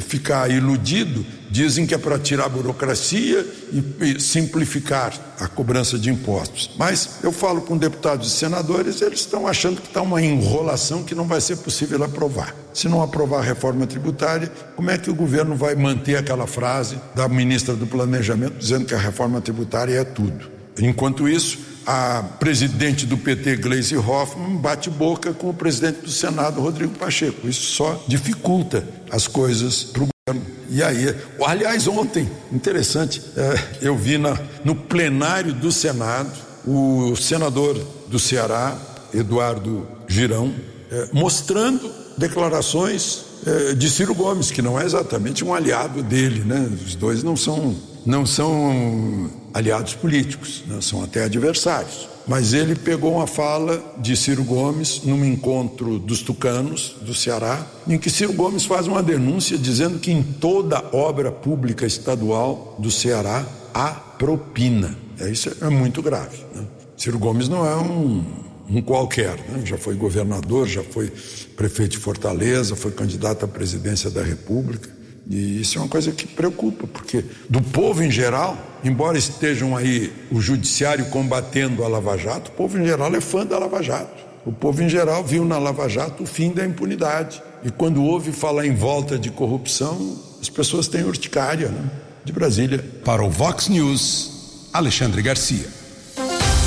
[0.07, 6.11] ficar iludido, dizem que é para tirar a burocracia e, e, simplificar a cobrança de
[6.11, 6.71] impostos.
[6.77, 11.15] Mas eu falo com deputados e senadores, eles estão achando que está uma enrolação que
[11.15, 12.55] não vai ser possível aprovar.
[12.75, 16.99] Se não aprovar a reforma tributária, como é que o governo vai manter aquela frase
[17.15, 20.62] da ministra do Planejamento dizendo que a reforma tributária é tudo?
[20.81, 26.61] Enquanto isso, a presidente do PT, Gleisi Hoffmann, bate boca com o presidente do Senado,
[26.61, 27.49] Rodrigo Pacheco.
[27.49, 30.47] Isso só dificulta as coisas para o governo.
[30.71, 36.33] E aí, aliás, ontem, interessante, é, eu vi na, no plenário do Senado
[36.67, 38.79] o senador do Ceará,
[39.13, 40.55] Eduardo Girão,
[40.91, 46.69] é, mostrando declarações é, de Ciro Gomes, que não é exatamente um aliado dele, né?
[46.87, 50.81] Os dois não são, não são aliados políticos, né?
[50.81, 52.09] são até adversários.
[52.27, 57.99] Mas ele pegou uma fala de Ciro Gomes num encontro dos tucanos do Ceará, em
[57.99, 63.45] que Ciro Gomes faz uma denúncia dizendo que em toda obra pública estadual do Ceará
[63.75, 64.97] há propina.
[65.19, 66.39] É, isso é muito grave.
[66.55, 66.65] Né?
[66.97, 68.25] Ciro Gomes não é um,
[68.71, 69.63] um qualquer, né?
[69.65, 71.13] já foi governador, já foi
[71.57, 75.02] prefeito de Fortaleza, foi candidato à presidência da República.
[75.29, 80.13] E isso é uma coisa que preocupa, porque do povo em geral, embora estejam aí
[80.31, 84.23] o judiciário combatendo a Lava Jato, o povo em geral é fã da Lava Jato.
[84.45, 87.41] O povo em geral viu na Lava Jato o fim da impunidade.
[87.65, 91.91] E quando ouve falar em volta de corrupção, as pessoas têm urticária, né?
[92.25, 92.85] De Brasília.
[93.05, 95.67] Para o Vox News, Alexandre Garcia.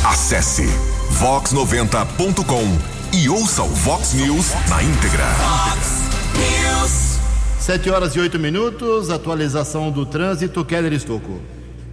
[0.05, 0.63] Acesse
[1.19, 5.25] vox90.com e ouça o Vox News na íntegra.
[5.33, 5.87] Vox
[6.37, 7.14] News.
[7.65, 11.41] Sete horas e oito minutos, atualização do trânsito, Keller Estocco.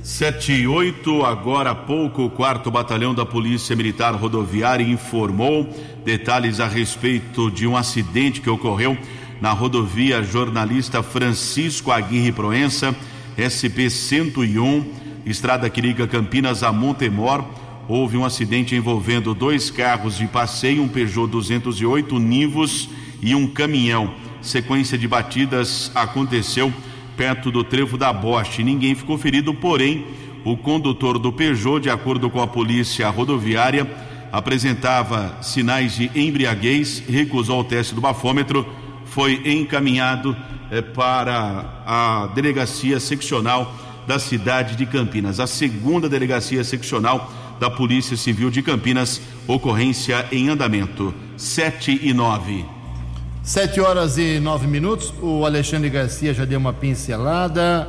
[0.03, 5.67] Sete e oito, agora há pouco, o quarto batalhão da Polícia Militar Rodoviária informou
[6.05, 8.99] detalhes a respeito de um acidente que ocorreu
[9.41, 12.95] na rodovia jornalista Francisco Aguirre Proença,
[13.41, 14.85] SP 101,
[15.25, 17.47] Estrada que liga Campinas a Montemor.
[17.89, 22.91] Houve um acidente envolvendo dois carros de passeio, um Peugeot 208 Nivus
[23.23, 26.73] e um caminhão sequência de batidas aconteceu
[27.17, 28.63] perto do trevo da Boste.
[28.63, 30.05] Ninguém ficou ferido, porém,
[30.45, 33.89] o condutor do Peugeot, de acordo com a polícia rodoviária,
[34.33, 38.67] apresentava sinais de embriaguez, recusou o teste do bafômetro,
[39.05, 40.37] foi encaminhado
[40.71, 43.75] eh, para a delegacia seccional
[44.07, 47.31] da cidade de Campinas, a segunda delegacia seccional
[47.61, 51.15] da Polícia Civil de Campinas, ocorrência em andamento.
[51.37, 52.82] 7 e 9.
[53.43, 55.13] 7 horas e 9 minutos.
[55.21, 57.89] O Alexandre Garcia já deu uma pincelada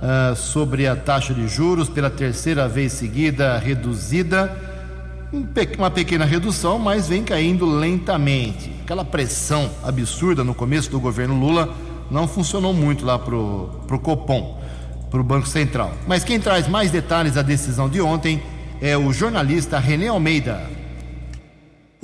[0.00, 4.56] uh, sobre a taxa de juros pela terceira vez seguida reduzida.
[5.76, 8.72] Uma pequena redução, mas vem caindo lentamente.
[8.82, 11.74] Aquela pressão absurda no começo do governo Lula
[12.10, 14.58] não funcionou muito lá para o Copom,
[15.10, 15.92] para o Banco Central.
[16.06, 18.42] Mas quem traz mais detalhes da decisão de ontem
[18.80, 20.62] é o jornalista René Almeida.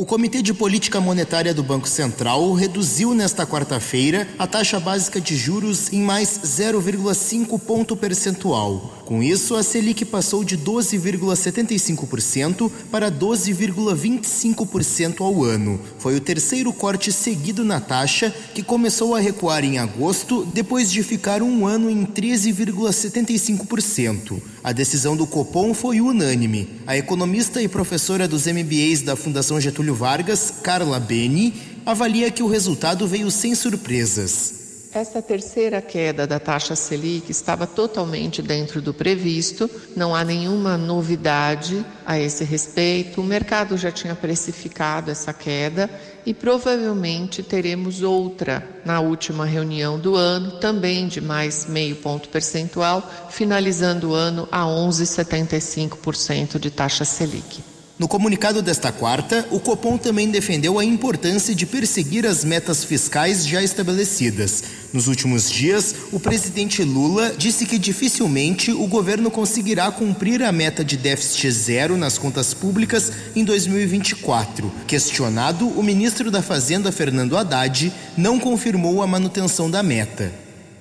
[0.00, 5.36] O Comitê de Política Monetária do Banco Central reduziu nesta quarta-feira a taxa básica de
[5.36, 9.02] juros em mais 0,5 ponto percentual.
[9.04, 15.78] Com isso, a Selic passou de 12,75% para 12,25% ao ano.
[15.98, 21.02] Foi o terceiro corte seguido na taxa, que começou a recuar em agosto, depois de
[21.02, 24.40] ficar um ano em 13,75%.
[24.62, 26.68] A decisão do Copom foi unânime.
[26.86, 31.54] A economista e professora dos MBAs da Fundação Getúlio Vargas, Carla Beni,
[31.86, 34.59] avalia que o resultado veio sem surpresas.
[34.92, 41.86] Esta terceira queda da taxa Selic estava totalmente dentro do previsto, não há nenhuma novidade
[42.04, 43.20] a esse respeito.
[43.20, 45.88] O mercado já tinha precificado essa queda
[46.26, 53.08] e provavelmente teremos outra na última reunião do ano, também de mais meio ponto percentual,
[53.30, 57.69] finalizando o ano a 11,75% de taxa Selic.
[58.00, 63.46] No comunicado desta quarta, o Copom também defendeu a importância de perseguir as metas fiscais
[63.46, 64.64] já estabelecidas.
[64.90, 70.82] Nos últimos dias, o presidente Lula disse que dificilmente o governo conseguirá cumprir a meta
[70.82, 74.72] de déficit zero nas contas públicas em 2024.
[74.86, 80.32] Questionado, o ministro da Fazenda, Fernando Haddad, não confirmou a manutenção da meta.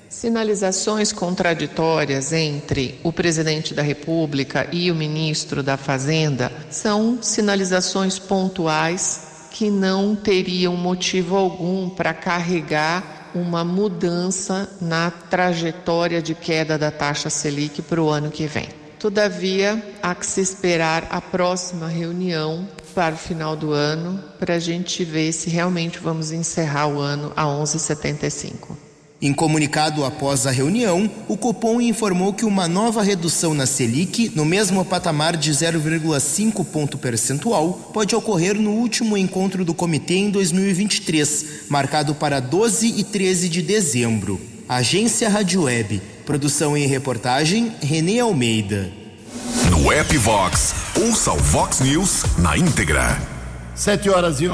[0.09, 9.47] Sinalizações contraditórias entre o presidente da República e o ministro da Fazenda são sinalizações pontuais
[9.51, 17.29] que não teriam motivo algum para carregar uma mudança na trajetória de queda da taxa
[17.29, 18.67] Selic para o ano que vem.
[18.97, 24.59] Todavia, há que se esperar a próxima reunião para o final do ano para a
[24.59, 28.88] gente ver se realmente vamos encerrar o ano a 11,75.
[29.21, 34.45] Em comunicado após a reunião, o Copom informou que uma nova redução na Selic, no
[34.45, 41.65] mesmo patamar de 0,5 ponto percentual, pode ocorrer no último encontro do comitê em 2023,
[41.69, 44.39] marcado para 12 e 13 de dezembro.
[44.69, 46.01] Agência Rádio Web.
[46.25, 48.89] Produção e reportagem Renê Almeida.
[49.69, 53.21] No app Vox, ouça o Vox News na íntegra.
[53.75, 54.47] 7 horas e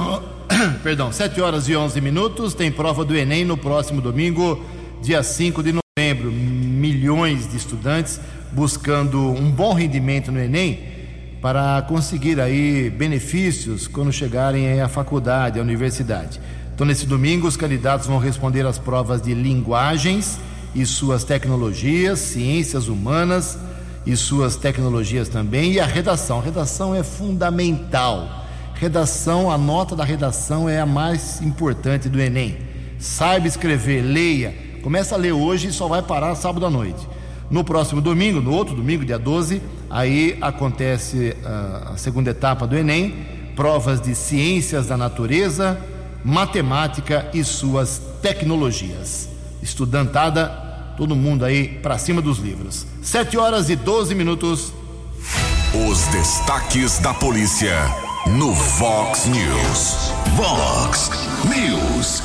[0.84, 2.54] perdão, 7 horas e 11 minutos.
[2.54, 4.64] Tem prova do Enem no próximo domingo,
[5.02, 6.32] dia 5 de novembro.
[6.32, 8.20] Milhões de estudantes
[8.52, 10.94] buscando um bom rendimento no Enem
[11.42, 16.40] para conseguir aí benefícios quando chegarem à faculdade, à universidade.
[16.74, 20.40] Então, nesse domingo, os candidatos vão responder às provas de linguagens
[20.74, 23.58] e suas tecnologias, ciências humanas
[24.06, 26.40] e suas tecnologias também, e a redação.
[26.40, 28.45] A redação é fundamental
[28.76, 32.58] Redação, a nota da redação é a mais importante do Enem.
[33.00, 34.54] Saiba escrever, leia.
[34.84, 37.08] Começa a ler hoje e só vai parar sábado à noite.
[37.50, 42.76] No próximo domingo, no outro domingo, dia 12, aí acontece uh, a segunda etapa do
[42.76, 45.80] Enem, provas de ciências da natureza,
[46.24, 49.30] matemática e suas tecnologias.
[49.64, 50.48] Estudantada,
[50.98, 52.86] todo mundo aí para cima dos livros.
[53.02, 54.74] 7 horas e 12 minutos.
[55.90, 60.12] Os destaques da polícia no Vox News.
[60.36, 61.12] Vox
[61.46, 62.24] News.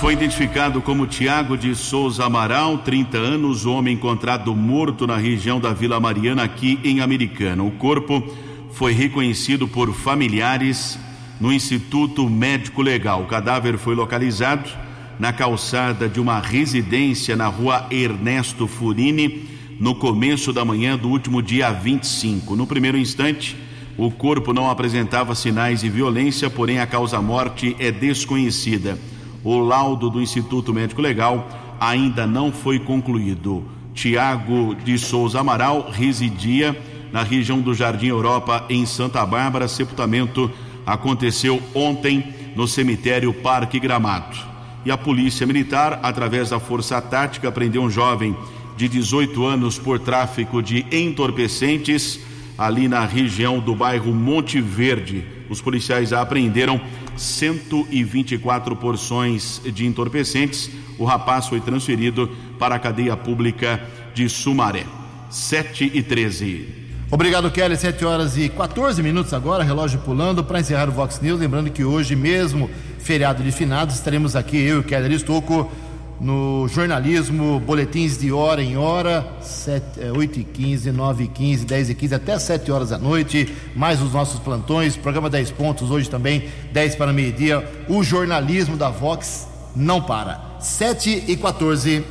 [0.00, 5.74] Foi identificado como Tiago de Souza Amaral, 30 anos, homem encontrado morto na região da
[5.74, 7.62] Vila Mariana, aqui em Americana.
[7.62, 8.34] O corpo
[8.72, 10.98] foi reconhecido por familiares
[11.38, 13.22] no Instituto Médico Legal.
[13.22, 14.70] O cadáver foi localizado
[15.18, 19.46] na calçada de uma residência na rua Ernesto Furini,
[19.78, 22.56] no começo da manhã do último dia 25.
[22.56, 23.56] No primeiro instante,
[23.96, 28.98] o corpo não apresentava sinais de violência, porém a causa-morte é desconhecida.
[29.42, 33.64] O laudo do Instituto Médico Legal ainda não foi concluído.
[33.94, 36.76] Tiago de Souza Amaral residia
[37.12, 39.66] na região do Jardim Europa, em Santa Bárbara.
[39.66, 40.50] Sepultamento
[40.86, 42.24] aconteceu ontem
[42.54, 44.50] no cemitério Parque Gramado.
[44.82, 48.34] e a Polícia Militar, através da Força Tática, prendeu um jovem
[48.78, 52.18] de 18 anos por tráfico de entorpecentes
[52.60, 55.24] ali na região do bairro Monte Verde.
[55.48, 56.78] Os policiais apreenderam
[57.16, 60.70] 124 porções de entorpecentes.
[60.98, 63.82] O rapaz foi transferido para a cadeia pública
[64.12, 64.84] de Sumaré.
[65.30, 66.68] 7 e 13.
[67.10, 67.78] Obrigado, Kelly.
[67.78, 71.40] 7 horas e 14 minutos agora, relógio pulando para encerrar o Vox News.
[71.40, 75.72] Lembrando que hoje, mesmo feriado de finados, estaremos aqui, eu e o Kelly Estocco,
[76.20, 81.64] no jornalismo, boletins de hora em hora, 7, 8 é, e 15, 9 e 15,
[81.64, 85.90] 10 e 15, até 7 horas da noite, mais os nossos plantões, programa 10 pontos,
[85.90, 87.66] hoje também, 10 para meio-dia.
[87.88, 90.58] O jornalismo da Vox não para.
[90.60, 92.04] 7 e 14.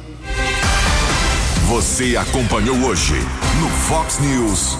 [1.67, 3.13] Você acompanhou hoje
[3.61, 4.75] no Fox News.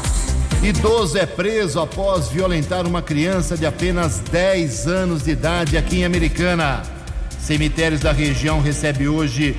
[0.63, 6.05] Idoso é preso após violentar uma criança de apenas 10 anos de idade aqui em
[6.05, 6.98] Americana.
[7.41, 9.55] Cemitérios da região recebe hoje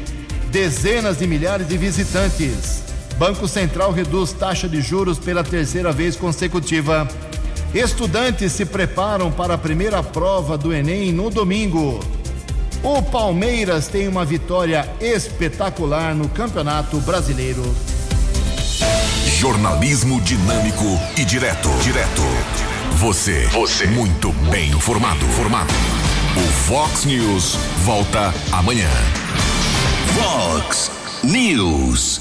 [0.50, 2.82] dezenas de milhares de visitantes.
[3.18, 7.06] Banco Central reduz taxa de juros pela terceira vez consecutiva.
[7.74, 12.00] Estudantes se preparam para a primeira prova do Enem no domingo.
[12.82, 17.62] O Palmeiras tem uma vitória espetacular no Campeonato Brasileiro.
[19.38, 20.84] Jornalismo dinâmico
[21.16, 21.68] e direto.
[21.82, 22.22] Direto.
[22.96, 23.46] Você.
[23.48, 23.86] Você.
[23.86, 25.24] Muito bem informado.
[25.26, 25.72] Formado.
[26.36, 28.88] O Fox News volta amanhã.
[30.14, 30.90] Fox
[31.24, 32.20] News.